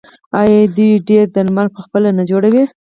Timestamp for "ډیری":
1.07-1.27